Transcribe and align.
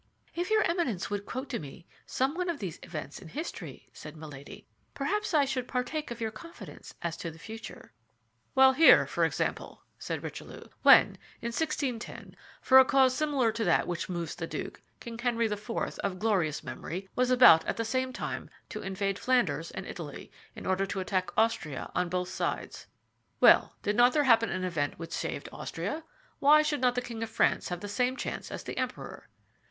"If 0.33 0.49
your 0.49 0.63
Eminence 0.63 1.11
would 1.11 1.27
quote 1.27 1.47
to 1.51 1.59
me 1.59 1.85
some 2.07 2.33
one 2.33 2.49
of 2.49 2.57
these 2.57 2.79
events 2.81 3.19
in 3.21 3.27
history," 3.27 3.87
said 3.93 4.17
Milady, 4.17 4.65
"perhaps 4.95 5.31
I 5.31 5.45
should 5.45 5.67
partake 5.67 6.09
of 6.09 6.19
your 6.19 6.31
confidence 6.31 6.95
as 7.03 7.15
to 7.17 7.29
the 7.29 7.37
future." 7.37 7.93
"Well, 8.55 8.73
here, 8.73 9.05
for 9.05 9.23
example," 9.25 9.83
said 9.99 10.23
Richelieu: 10.23 10.63
"when, 10.81 11.19
in 11.39 11.49
1610, 11.49 12.35
for 12.63 12.79
a 12.79 12.83
cause 12.83 13.13
similar 13.15 13.51
to 13.51 13.63
that 13.63 13.85
which 13.87 14.09
moves 14.09 14.33
the 14.33 14.47
duke, 14.47 14.81
King 14.99 15.19
Henry 15.19 15.45
IV., 15.45 15.69
of 15.83 16.17
glorious 16.17 16.63
memory, 16.63 17.07
was 17.15 17.29
about, 17.29 17.63
at 17.67 17.77
the 17.77 17.85
same 17.85 18.11
time, 18.11 18.49
to 18.69 18.81
invade 18.81 19.19
Flanders 19.19 19.69
and 19.69 19.85
Italy, 19.85 20.31
in 20.55 20.65
order 20.65 20.87
to 20.87 20.99
attack 20.99 21.29
Austria 21.37 21.91
on 21.93 22.09
both 22.09 22.29
sides. 22.29 22.87
Well, 23.39 23.75
did 23.83 23.95
there 23.95 23.97
not 23.99 24.15
happen 24.25 24.49
an 24.49 24.63
event 24.63 24.97
which 24.97 25.11
saved 25.11 25.47
Austria? 25.51 26.03
Why 26.39 26.63
should 26.63 26.81
not 26.81 26.95
the 26.95 27.03
king 27.03 27.21
of 27.21 27.29
France 27.29 27.69
have 27.69 27.81
the 27.81 27.87
same 27.87 28.17
chance 28.17 28.49
as 28.49 28.63
the 28.63 28.79
emperor?" 28.79 29.29